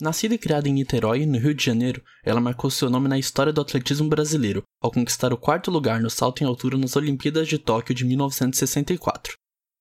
Nascida 0.00 0.34
e 0.34 0.38
criada 0.38 0.66
em 0.66 0.72
Niterói, 0.72 1.26
no 1.26 1.38
Rio 1.38 1.52
de 1.52 1.62
Janeiro, 1.62 2.02
ela 2.24 2.40
marcou 2.40 2.70
seu 2.70 2.88
nome 2.88 3.06
na 3.06 3.18
história 3.18 3.52
do 3.52 3.60
atletismo 3.60 4.08
brasileiro, 4.08 4.62
ao 4.80 4.90
conquistar 4.90 5.30
o 5.30 5.36
quarto 5.36 5.70
lugar 5.70 6.00
no 6.00 6.08
salto 6.08 6.42
em 6.42 6.46
altura 6.46 6.78
nas 6.78 6.96
Olimpíadas 6.96 7.46
de 7.46 7.58
Tóquio 7.58 7.94
de 7.94 8.06
1964. 8.06 9.34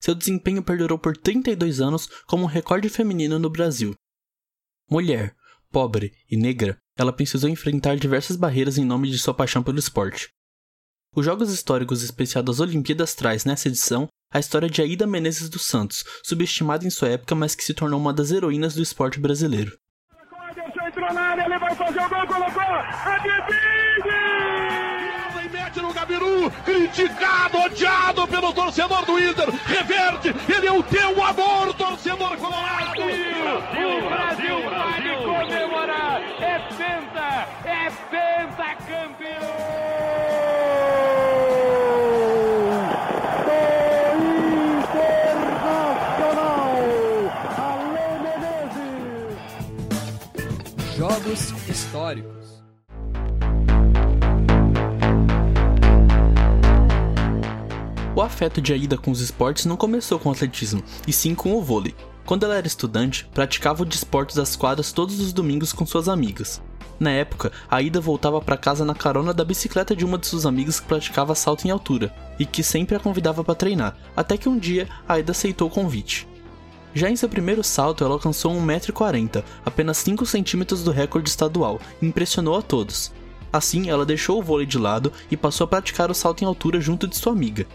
Seu 0.03 0.13
desempenho 0.13 0.61
perdurou 0.61 0.99
por 0.99 1.15
32 1.15 1.79
anos 1.79 2.09
como 2.27 2.43
um 2.43 2.47
recorde 2.47 2.89
feminino 2.89 3.39
no 3.39 3.49
Brasil. 3.49 3.93
Mulher, 4.91 5.33
pobre 5.71 6.11
e 6.29 6.35
negra, 6.35 6.77
ela 6.97 7.13
precisou 7.13 7.49
enfrentar 7.49 7.95
diversas 7.95 8.35
barreiras 8.35 8.77
em 8.77 8.83
nome 8.83 9.09
de 9.09 9.17
sua 9.17 9.33
paixão 9.33 9.63
pelo 9.63 9.79
esporte. 9.79 10.27
Os 11.15 11.23
Jogos 11.23 11.49
Históricos 11.49 12.03
especiais 12.03 12.45
das 12.45 12.59
Olimpíadas 12.59 13.15
traz, 13.15 13.45
nessa 13.45 13.69
edição, 13.69 14.09
a 14.33 14.39
história 14.39 14.69
de 14.69 14.81
Aida 14.81 15.07
Menezes 15.07 15.47
dos 15.47 15.65
Santos, 15.65 16.03
subestimada 16.25 16.85
em 16.85 16.89
sua 16.89 17.07
época, 17.07 17.33
mas 17.35 17.55
que 17.55 17.63
se 17.63 17.73
tornou 17.73 17.97
uma 17.97 18.13
das 18.13 18.31
heroínas 18.31 18.75
do 18.75 18.81
esporte 18.81 19.17
brasileiro 19.17 19.78
entrou 21.09 21.13
na 21.13 21.21
área, 21.21 21.45
ele 21.45 21.59
vai 21.59 21.75
fazer 21.75 21.99
o 21.99 22.09
gol, 22.09 22.27
colocou, 22.27 22.75
adivinhe! 23.05 24.09
E 25.43 25.49
mete 25.49 25.81
no 25.81 25.93
Gabiru, 25.93 26.51
criticado, 26.63 27.57
odiado 27.59 28.27
pelo 28.27 28.53
torcedor 28.53 29.05
do 29.05 29.19
Inter, 29.19 29.49
reverte, 29.65 30.35
ele 30.53 30.67
é 30.67 30.71
o 30.71 30.83
teu 30.83 31.23
amor, 31.23 31.73
torcedor 31.73 32.37
colorado! 32.37 32.93
Brasil, 32.95 33.97
o 33.97 34.09
Brasil, 34.09 34.69
Brasil 34.69 34.69
vai 34.69 35.45
comemorar, 35.45 36.21
é 36.41 36.59
penta, 36.77 37.47
é 37.65 37.89
penta 38.09 38.75
campeão! 38.85 39.48
Jogos 50.99 51.53
históricos. 51.69 52.61
O 58.13 58.21
afeto 58.21 58.61
de 58.61 58.73
Aida 58.73 58.97
com 58.97 59.09
os 59.09 59.21
esportes 59.21 59.63
não 59.63 59.77
começou 59.77 60.19
com 60.19 60.27
o 60.27 60.33
atletismo, 60.33 60.83
e 61.07 61.13
sim 61.13 61.33
com 61.33 61.53
o 61.53 61.63
vôlei. 61.63 61.95
Quando 62.25 62.43
ela 62.43 62.57
era 62.57 62.67
estudante, 62.67 63.25
praticava 63.33 63.83
o 63.83 63.85
desporto 63.85 64.35
das 64.35 64.57
quadras 64.57 64.91
todos 64.91 65.21
os 65.21 65.31
domingos 65.31 65.71
com 65.71 65.85
suas 65.85 66.09
amigas. 66.09 66.61
Na 66.99 67.11
época, 67.11 67.49
Aida 67.71 68.01
voltava 68.01 68.41
para 68.41 68.57
casa 68.57 68.83
na 68.83 68.93
carona 68.93 69.33
da 69.33 69.45
bicicleta 69.45 69.95
de 69.95 70.03
uma 70.03 70.17
de 70.17 70.27
suas 70.27 70.45
amigas 70.45 70.81
que 70.81 70.87
praticava 70.87 71.33
salto 71.33 71.65
em 71.65 71.71
altura 71.71 72.13
e 72.37 72.45
que 72.45 72.61
sempre 72.61 72.97
a 72.97 72.99
convidava 72.99 73.41
para 73.41 73.55
treinar, 73.55 73.95
até 74.17 74.35
que 74.35 74.49
um 74.49 74.59
dia 74.59 74.85
Aida 75.07 75.31
aceitou 75.31 75.69
o 75.69 75.71
convite. 75.71 76.27
Já 76.93 77.09
em 77.09 77.15
seu 77.15 77.29
primeiro 77.29 77.63
salto, 77.63 78.03
ela 78.03 78.13
alcançou 78.13 78.53
1,40m, 78.53 79.43
apenas 79.65 79.97
5 79.97 80.25
centímetros 80.25 80.83
do 80.83 80.91
recorde 80.91 81.29
estadual, 81.29 81.79
e 82.01 82.05
impressionou 82.05 82.57
a 82.57 82.61
todos. 82.61 83.11
Assim, 83.51 83.89
ela 83.89 84.05
deixou 84.05 84.39
o 84.39 84.43
vôlei 84.43 84.65
de 84.65 84.77
lado 84.77 85.11
e 85.29 85.37
passou 85.37 85.65
a 85.65 85.67
praticar 85.67 86.09
o 86.09 86.15
salto 86.15 86.43
em 86.43 86.47
altura 86.47 86.79
junto 86.79 87.07
de 87.07 87.17
sua 87.17 87.33
amiga. 87.33 87.65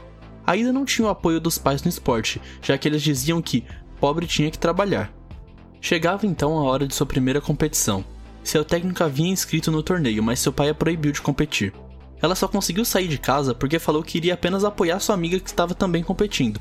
Ainda 0.46 0.72
não 0.72 0.84
tinha 0.84 1.06
o 1.06 1.10
apoio 1.10 1.40
dos 1.40 1.58
pais 1.58 1.82
no 1.82 1.88
esporte, 1.88 2.40
já 2.60 2.76
que 2.76 2.86
eles 2.86 3.02
diziam 3.02 3.40
que 3.40 3.64
pobre 4.00 4.26
tinha 4.26 4.50
que 4.50 4.58
trabalhar. 4.58 5.12
Chegava 5.80 6.26
então 6.26 6.58
a 6.58 6.62
hora 6.62 6.86
de 6.86 6.94
sua 6.94 7.06
primeira 7.06 7.40
competição. 7.40 8.04
Seu 8.42 8.64
técnico 8.64 9.02
havia 9.02 9.28
inscrito 9.28 9.70
no 9.70 9.82
torneio, 9.82 10.22
mas 10.22 10.38
seu 10.38 10.52
pai 10.52 10.68
a 10.68 10.74
proibiu 10.74 11.12
de 11.12 11.22
competir. 11.22 11.72
Ela 12.20 12.34
só 12.34 12.46
conseguiu 12.46 12.84
sair 12.84 13.08
de 13.08 13.18
casa 13.18 13.54
porque 13.54 13.78
falou 13.78 14.02
que 14.02 14.18
iria 14.18 14.34
apenas 14.34 14.64
apoiar 14.64 15.00
sua 15.00 15.14
amiga 15.14 15.40
que 15.40 15.48
estava 15.48 15.74
também 15.74 16.02
competindo. 16.02 16.60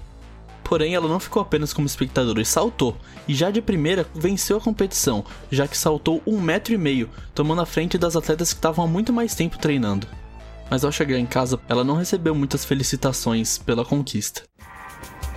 Porém, 0.64 0.95
ela 0.95 1.08
não 1.08 1.19
ficou 1.19 1.42
apenas 1.42 1.73
como 1.73 1.86
espectadora 1.86 2.42
e 2.42 2.45
saltou, 2.45 2.95
e 3.28 3.33
já 3.33 3.52
de 3.52 3.61
primeira 3.61 4.06
venceu 4.16 4.58
a 4.58 4.61
competição, 4.61 5.23
já 5.52 5.67
que 5.67 5.78
saltou 5.78 6.22
um 6.25 6.39
metro 6.39 6.73
e 6.73 6.78
meio, 6.78 7.09
tomando 7.36 7.61
a 7.61 7.66
frente 7.66 7.97
das 7.97 8.16
atletas 8.16 8.53
que 8.53 8.59
estavam 8.59 8.86
há 8.86 8.88
muito 8.88 9.11
mais 9.11 9.36
tempo 9.36 9.58
treinando. 9.58 10.08
Mas 10.69 10.84
ao 10.84 10.91
chegar 10.91 11.19
em 11.19 11.25
casa, 11.25 11.59
ela 11.67 11.84
não 11.84 11.95
recebeu 11.95 12.34
muitas 12.34 12.66
felicitações 12.66 13.57
pela 13.57 13.85
conquista. 13.85 14.44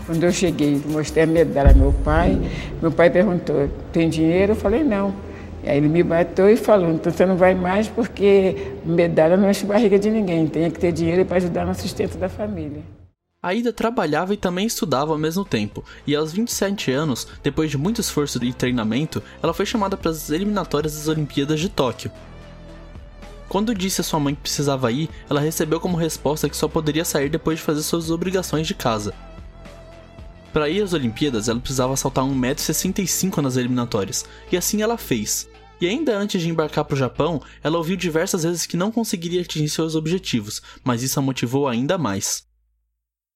Quando 0.06 0.22
eu 0.22 0.32
cheguei, 0.32 0.81
mostrei 0.86 1.25
a 1.25 1.26
medalha 1.26 1.70
ao 1.70 1.76
meu 1.76 1.92
pai, 1.92 2.38
meu 2.81 2.92
pai 2.92 3.10
perguntou: 3.10 3.69
tem 3.92 4.09
dinheiro? 4.09 4.53
Eu 4.53 4.56
falei: 4.56 4.84
não. 4.84 5.12
Aí 5.65 5.78
ele 5.78 5.88
me 5.88 6.03
bateu 6.03 6.48
e 6.48 6.56
falou: 6.56 6.92
então 6.92 7.12
você 7.12 7.26
não 7.26 7.36
vai 7.36 7.54
mais 7.54 7.88
porque 7.88 8.72
medalha 8.84 9.36
não 9.36 9.50
enche 9.50 9.66
barriga 9.66 9.98
de 9.98 10.09
ninguém, 10.09 10.47
tem 10.47 10.70
que 10.70 10.78
ter 10.78 10.92
dinheiro 10.92 11.25
para 11.25 11.38
ajudar 11.38 11.66
no 11.66 11.75
sustento 11.75 12.16
da 12.16 12.28
família. 12.28 12.82
Aida 13.47 13.73
trabalhava 13.73 14.34
e 14.34 14.37
também 14.37 14.67
estudava 14.67 15.12
ao 15.12 15.19
mesmo 15.19 15.45
tempo, 15.45 15.84
e 16.05 16.17
aos 16.17 16.33
27 16.33 16.91
anos, 16.91 17.29
depois 17.45 17.71
de 17.71 17.79
muito 17.79 18.01
esforço 18.01 18.45
e 18.45 18.53
treinamento, 18.53 19.23
ela 19.41 19.55
foi 19.55 19.65
chamada 19.65 19.97
para 19.97 20.11
as 20.11 20.31
eliminatórias 20.31 20.97
das 20.97 21.07
Olimpíadas 21.07 21.61
de 21.61 21.69
Tóquio. 21.69 22.11
Quando 23.49 23.73
disse 23.73 24.01
a 24.01 24.05
sua 24.05 24.19
mãe 24.19 24.34
que 24.34 24.41
precisava 24.41 24.91
ir, 24.91 25.09
ela 25.31 25.39
recebeu 25.39 25.79
como 25.79 25.97
resposta 25.97 26.49
que 26.49 26.57
só 26.57 26.67
poderia 26.67 27.05
sair 27.05 27.29
depois 27.29 27.61
de 27.61 27.65
fazer 27.65 27.84
suas 27.84 28.11
obrigações 28.11 28.67
de 28.67 28.75
casa. 28.75 29.15
Para 30.53 30.69
ir 30.69 30.83
às 30.83 30.93
Olimpíadas, 30.93 31.49
ela 31.49 31.61
precisava 31.61 31.97
saltar 31.97 32.25
1,65m 32.25 33.37
nas 33.43 33.57
eliminatórias, 33.57 34.25
e 34.51 34.57
assim 34.57 34.83
ela 34.83 34.99
fez. 34.99 35.49
E 35.81 35.87
ainda 35.87 36.19
antes 36.19 36.43
de 36.43 36.49
embarcar 36.49 36.84
para 36.84 36.95
o 36.95 36.99
Japão, 36.99 37.41
ela 37.63 37.78
ouviu 37.78 37.97
diversas 37.97 38.43
vezes 38.43 38.67
que 38.67 38.77
não 38.77 38.91
conseguiria 38.91 39.43
atingir 39.43 39.69
seus 39.69 39.95
objetivos, 39.95 40.61
mas 40.83 41.05
isso 41.05 41.21
a 41.21 41.23
motivou 41.23 41.69
ainda 41.69 41.97
mais. 41.97 42.46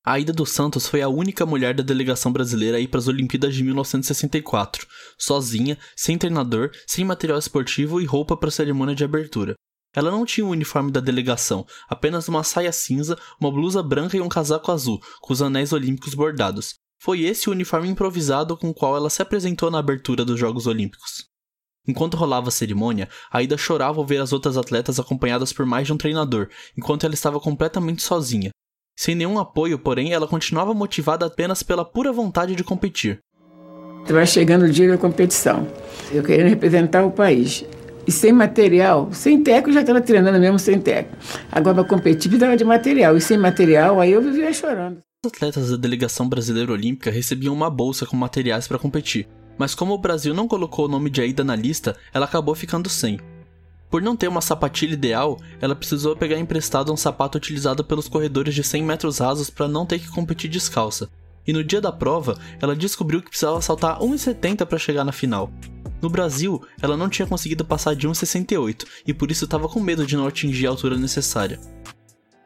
Aida 0.02 0.32
dos 0.32 0.52
Santos 0.52 0.86
foi 0.86 1.02
a 1.02 1.08
única 1.08 1.44
mulher 1.44 1.74
da 1.74 1.82
delegação 1.82 2.32
brasileira 2.32 2.78
a 2.78 2.80
ir 2.80 2.88
para 2.88 2.98
as 2.98 3.06
Olimpíadas 3.06 3.54
de 3.54 3.62
1964, 3.62 4.86
sozinha, 5.18 5.76
sem 5.94 6.16
treinador, 6.16 6.70
sem 6.86 7.04
material 7.04 7.38
esportivo 7.38 8.00
e 8.00 8.06
roupa 8.06 8.34
para 8.34 8.48
a 8.48 8.52
cerimônia 8.52 8.94
de 8.94 9.04
abertura. 9.04 9.54
Ela 9.94 10.10
não 10.10 10.24
tinha 10.24 10.46
o 10.46 10.50
uniforme 10.50 10.90
da 10.90 11.00
delegação, 11.00 11.66
apenas 11.86 12.28
uma 12.28 12.42
saia 12.42 12.72
cinza, 12.72 13.18
uma 13.38 13.50
blusa 13.50 13.82
branca 13.82 14.16
e 14.16 14.22
um 14.22 14.28
casaco 14.28 14.72
azul, 14.72 14.98
com 15.20 15.34
os 15.34 15.42
anéis 15.42 15.70
olímpicos 15.70 16.14
bordados. 16.14 16.76
Foi 16.98 17.20
esse 17.20 17.50
o 17.50 17.52
uniforme 17.52 17.88
improvisado 17.88 18.56
com 18.56 18.70
o 18.70 18.74
qual 18.74 18.96
ela 18.96 19.10
se 19.10 19.20
apresentou 19.20 19.70
na 19.70 19.80
abertura 19.80 20.24
dos 20.24 20.40
Jogos 20.40 20.66
Olímpicos. 20.66 21.26
Enquanto 21.86 22.16
rolava 22.16 22.48
a 22.48 22.52
cerimônia, 22.52 23.08
Aida 23.30 23.58
chorava 23.58 23.98
ao 23.98 24.06
ver 24.06 24.20
as 24.22 24.32
outras 24.32 24.56
atletas 24.56 24.98
acompanhadas 24.98 25.52
por 25.52 25.66
mais 25.66 25.86
de 25.86 25.92
um 25.92 25.98
treinador, 25.98 26.48
enquanto 26.78 27.04
ela 27.04 27.14
estava 27.14 27.40
completamente 27.40 28.02
sozinha, 28.02 28.50
sem 29.00 29.14
nenhum 29.14 29.38
apoio, 29.38 29.78
porém, 29.78 30.12
ela 30.12 30.28
continuava 30.28 30.74
motivada 30.74 31.24
apenas 31.24 31.62
pela 31.62 31.86
pura 31.86 32.12
vontade 32.12 32.54
de 32.54 32.62
competir. 32.62 33.18
Estava 34.02 34.26
chegando 34.26 34.66
o 34.66 34.70
dia 34.70 34.90
da 34.90 34.98
competição. 34.98 35.66
Eu 36.12 36.22
querendo 36.22 36.50
representar 36.50 37.06
o 37.06 37.10
país. 37.10 37.64
E 38.06 38.12
sem 38.12 38.30
material, 38.30 39.08
sem 39.10 39.42
teco, 39.42 39.72
já 39.72 39.80
estava 39.80 40.02
treinando 40.02 40.38
mesmo 40.38 40.58
sem 40.58 40.78
teco. 40.78 41.16
Agora, 41.50 41.76
para 41.76 41.84
competir, 41.84 42.28
precisava 42.28 42.58
de 42.58 42.64
material. 42.64 43.16
E 43.16 43.22
sem 43.22 43.38
material, 43.38 43.98
aí 44.02 44.12
eu 44.12 44.20
vivia 44.20 44.52
chorando. 44.52 44.98
Os 45.24 45.32
atletas 45.32 45.70
da 45.70 45.78
delegação 45.78 46.28
brasileira 46.28 46.70
olímpica 46.70 47.10
recebiam 47.10 47.54
uma 47.54 47.70
bolsa 47.70 48.04
com 48.04 48.18
materiais 48.18 48.68
para 48.68 48.78
competir. 48.78 49.26
Mas 49.56 49.74
como 49.74 49.94
o 49.94 49.98
Brasil 49.98 50.34
não 50.34 50.46
colocou 50.46 50.84
o 50.84 50.88
nome 50.88 51.08
de 51.08 51.22
Aida 51.22 51.42
na 51.42 51.56
lista, 51.56 51.96
ela 52.12 52.26
acabou 52.26 52.54
ficando 52.54 52.90
sem. 52.90 53.18
Por 53.90 54.00
não 54.00 54.14
ter 54.14 54.28
uma 54.28 54.40
sapatilha 54.40 54.94
ideal, 54.94 55.40
ela 55.60 55.74
precisou 55.74 56.14
pegar 56.14 56.38
emprestado 56.38 56.92
um 56.92 56.96
sapato 56.96 57.36
utilizado 57.36 57.82
pelos 57.82 58.08
corredores 58.08 58.54
de 58.54 58.62
100 58.62 58.84
metros 58.84 59.18
rasos 59.18 59.50
para 59.50 59.66
não 59.66 59.84
ter 59.84 59.98
que 59.98 60.08
competir 60.08 60.48
descalça. 60.48 61.10
E 61.44 61.52
no 61.52 61.64
dia 61.64 61.80
da 61.80 61.90
prova, 61.90 62.38
ela 62.60 62.76
descobriu 62.76 63.20
que 63.20 63.30
precisava 63.30 63.60
saltar 63.60 63.98
1,70 63.98 64.64
para 64.64 64.78
chegar 64.78 65.04
na 65.04 65.10
final. 65.10 65.50
No 66.00 66.08
Brasil, 66.08 66.62
ela 66.80 66.96
não 66.96 67.08
tinha 67.08 67.26
conseguido 67.26 67.64
passar 67.64 67.96
de 67.96 68.06
1,68 68.06 68.86
e 69.06 69.12
por 69.12 69.28
isso 69.30 69.44
estava 69.44 69.68
com 69.68 69.80
medo 69.80 70.06
de 70.06 70.16
não 70.16 70.26
atingir 70.26 70.68
a 70.68 70.70
altura 70.70 70.96
necessária. 70.96 71.58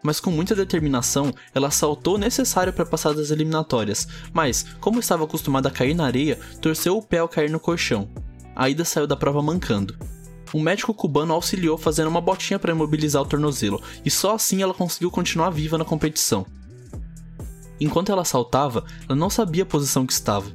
Mas 0.02 0.20
com 0.20 0.30
muita 0.30 0.54
determinação, 0.54 1.30
ela 1.54 1.70
saltou 1.70 2.14
o 2.14 2.18
necessário 2.18 2.72
para 2.72 2.86
passar 2.86 3.14
das 3.14 3.30
eliminatórias, 3.30 4.08
mas, 4.32 4.64
como 4.80 4.98
estava 4.98 5.24
acostumada 5.24 5.68
a 5.68 5.72
cair 5.72 5.94
na 5.94 6.06
areia, 6.06 6.38
torceu 6.60 6.96
o 6.96 7.02
pé 7.02 7.18
ao 7.18 7.28
cair 7.28 7.50
no 7.50 7.60
colchão. 7.60 8.08
A 8.56 8.68
Ida 8.68 8.84
saiu 8.84 9.06
da 9.06 9.16
prova 9.16 9.42
mancando 9.42 9.96
um 10.54 10.60
médico 10.60 10.94
cubano 10.94 11.34
auxiliou 11.34 11.76
fazendo 11.76 12.08
uma 12.08 12.20
botinha 12.20 12.58
para 12.58 12.72
imobilizar 12.72 13.20
o 13.20 13.26
tornozelo, 13.26 13.82
e 14.04 14.10
só 14.10 14.36
assim 14.36 14.62
ela 14.62 14.72
conseguiu 14.72 15.10
continuar 15.10 15.50
viva 15.50 15.76
na 15.76 15.84
competição. 15.84 16.46
Enquanto 17.80 18.12
ela 18.12 18.24
saltava, 18.24 18.84
ela 19.08 19.16
não 19.16 19.28
sabia 19.28 19.64
a 19.64 19.66
posição 19.66 20.06
que 20.06 20.12
estava. 20.12 20.46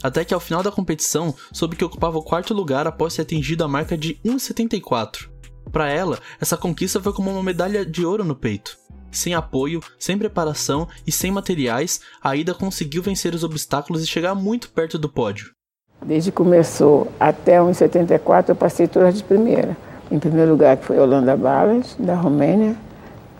Até 0.00 0.24
que 0.24 0.32
ao 0.32 0.38
final 0.38 0.62
da 0.62 0.70
competição, 0.70 1.34
soube 1.52 1.74
que 1.74 1.84
ocupava 1.84 2.16
o 2.16 2.22
quarto 2.22 2.54
lugar 2.54 2.86
após 2.86 3.16
ter 3.16 3.22
atingido 3.22 3.64
a 3.64 3.68
marca 3.68 3.98
de 3.98 4.14
1,74. 4.24 5.28
Para 5.72 5.90
ela, 5.90 6.20
essa 6.40 6.56
conquista 6.56 7.02
foi 7.02 7.12
como 7.12 7.30
uma 7.30 7.42
medalha 7.42 7.84
de 7.84 8.06
ouro 8.06 8.22
no 8.22 8.36
peito. 8.36 8.78
Sem 9.10 9.34
apoio, 9.34 9.82
sem 9.98 10.16
preparação 10.16 10.86
e 11.04 11.10
sem 11.10 11.32
materiais, 11.32 12.00
a 12.22 12.36
Ida 12.36 12.54
conseguiu 12.54 13.02
vencer 13.02 13.34
os 13.34 13.42
obstáculos 13.42 14.02
e 14.02 14.06
chegar 14.06 14.34
muito 14.34 14.70
perto 14.70 14.98
do 14.98 15.08
pódio. 15.08 15.57
Desde 16.04 16.30
que 16.30 16.36
começou 16.36 17.08
até 17.18 17.52
1974, 17.52 18.52
eu 18.52 18.56
passei 18.56 18.86
todas 18.86 19.16
de 19.16 19.24
primeira. 19.24 19.76
Em 20.10 20.18
primeiro 20.18 20.52
lugar, 20.52 20.76
que 20.76 20.84
foi 20.84 20.98
Holanda 20.98 21.36
Balas, 21.36 21.94
da 21.98 22.14
Romênia. 22.14 22.76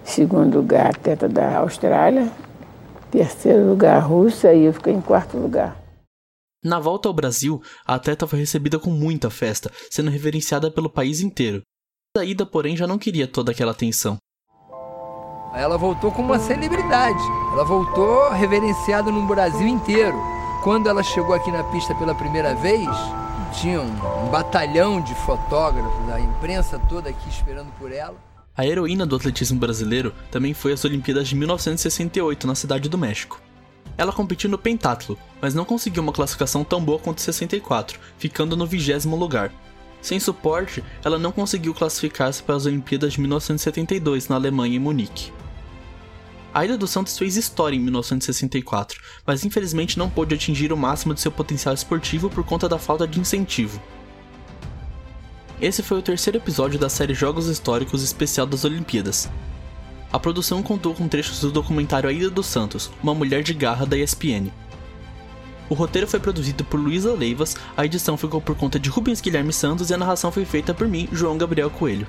Segundo 0.05 0.59
lugar, 0.59 0.95
Teta 0.97 1.29
da 1.29 1.59
Austrália. 1.59 2.31
Terceiro 3.11 3.69
lugar, 3.69 3.99
Rússia. 4.01 4.53
E 4.53 4.65
eu 4.65 4.73
fiquei 4.73 4.93
em 4.93 5.01
quarto 5.01 5.37
lugar. 5.37 5.77
Na 6.63 6.81
volta 6.81 7.09
ao 7.09 7.15
Brasil, 7.15 7.63
a 7.87 7.95
atleta 7.95 8.27
foi 8.27 8.41
recebida 8.41 8.79
com 8.79 8.91
muita 8.91 9.31
festa, 9.31 9.71
sendo 9.91 10.11
reverenciada 10.11 10.71
pelo 10.71 10.91
país 10.91 11.21
inteiro. 11.21 11.63
A 12.17 12.25
ida, 12.25 12.45
porém, 12.45 12.77
já 12.77 12.87
não 12.87 12.99
queria 12.99 13.29
toda 13.29 13.53
aquela 13.53 13.71
atenção. 13.71 14.17
Ela 15.55 15.79
voltou 15.79 16.11
como 16.11 16.33
uma 16.33 16.39
celebridade. 16.39 17.23
Ela 17.53 17.65
voltou 17.65 18.31
reverenciada 18.31 19.11
no 19.11 19.27
Brasil 19.27 19.67
inteiro. 19.67 20.38
Quando 20.69 20.87
ela 20.87 21.03
chegou 21.03 21.35
aqui 21.35 21.51
na 21.51 21.65
pista 21.65 21.95
pela 21.95 22.15
primeira 22.15 22.55
vez, 22.55 22.87
tinha 23.59 23.81
um, 23.81 24.29
batalhão 24.31 25.01
de 25.01 25.15
fotógrafos, 25.15 26.13
a 26.13 26.21
imprensa 26.21 26.79
toda 26.79 27.09
aqui 27.09 27.27
esperando 27.31 27.73
por 27.79 27.91
ela. 27.91 28.15
A 28.55 28.67
heroína 28.67 29.07
do 29.07 29.17
atletismo 29.17 29.59
brasileiro 29.59 30.13
também 30.31 30.53
foi 30.53 30.75
às 30.75 30.85
Olimpíadas 30.85 31.27
de 31.27 31.37
1968 31.37 32.47
na 32.47 32.55
cidade 32.55 32.87
do 32.87 32.99
México. 32.99 33.41
Ela 33.97 34.13
competiu 34.13 34.51
no 34.51 34.59
pentatlo, 34.59 35.19
mas 35.41 35.55
não 35.55 35.65
conseguiu 35.65 36.03
uma 36.03 36.13
classificação 36.13 36.63
tão 36.63 36.85
boa 36.85 36.99
quanto 36.99 37.23
64, 37.23 37.99
ficando 38.19 38.55
no 38.55 38.67
vigésimo 38.67 39.17
lugar. 39.17 39.51
Sem 40.03 40.21
suporte, 40.21 40.85
ela 41.03 41.19
não 41.19 41.33
conseguiu 41.33 41.73
classificar-se 41.73 42.43
para 42.43 42.57
as 42.57 42.67
Olimpíadas 42.67 43.15
de 43.15 43.21
1972 43.23 44.29
na 44.29 44.37
Alemanha 44.37 44.77
em 44.77 44.79
Munique. 44.79 45.33
A 46.53 46.65
Ilha 46.65 46.79
dos 46.79 46.91
Santos 46.91 47.19
fez 47.19 47.37
história 47.37 47.77
em 47.77 47.81
1964, 47.81 49.01
mas 49.27 49.45
infelizmente 49.45 49.99
não 49.99 50.09
pôde 50.09 50.35
atingir 50.35 50.73
o 50.73 50.77
máximo 50.77 51.13
de 51.13 51.21
seu 51.21 51.31
potencial 51.31 51.75
esportivo 51.75 52.31
por 52.31 52.43
conta 52.43 52.69
da 52.69 52.79
falta 52.79 53.07
de 53.07 53.21
incentivo. 53.21 53.81
Esse 55.61 55.83
foi 55.83 55.99
o 55.99 56.03
terceiro 56.03 56.39
episódio 56.39 56.79
da 56.79 56.89
série 56.89 57.15
Jogos 57.15 57.49
Históricos 57.49 58.03
especial 58.03 58.47
das 58.47 58.65
Olimpíadas. 58.65 59.29
A 60.11 60.19
produção 60.19 60.63
contou 60.63 60.95
com 60.95 61.07
trechos 61.07 61.41
do 61.41 61.51
documentário 61.51 62.09
A 62.09 62.13
Ilha 62.13 62.31
dos 62.31 62.47
Santos, 62.47 62.91
Uma 63.03 63.15
Mulher 63.15 63.43
de 63.43 63.53
Garra 63.53 63.85
da 63.85 63.99
ESPN. 63.99 64.51
O 65.69 65.75
roteiro 65.75 66.07
foi 66.07 66.19
produzido 66.19 66.65
por 66.65 66.81
Luísa 66.81 67.13
Leivas, 67.13 67.57
a 67.77 67.85
edição 67.85 68.17
ficou 68.17 68.41
por 68.41 68.57
conta 68.57 68.81
de 68.81 68.89
Rubens 68.89 69.21
Guilherme 69.21 69.53
Santos 69.53 69.91
e 69.91 69.95
a 69.95 69.99
narração 69.99 70.33
foi 70.33 70.47
feita 70.47 70.73
por 70.73 70.89
mim, 70.89 71.09
João 71.13 71.37
Gabriel 71.37 71.69
Coelho. 71.69 72.07